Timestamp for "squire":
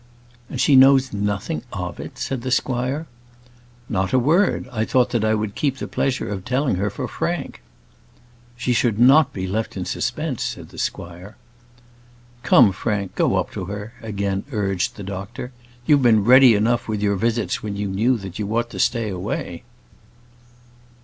2.49-3.05, 10.79-11.37